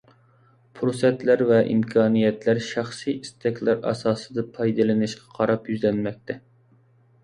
پۇرسەتلەر 0.79 1.43
ۋە 1.51 1.59
ئىمكانىيەتلەر 1.73 2.63
شەخسىي 2.71 3.19
ئىستەكلەر 3.21 3.87
ئاساسىدا 3.93 4.49
پايدىلىنىشقا 4.59 5.41
قاراپ 5.41 5.75
يۈزلەنمەكتە. 5.75 6.45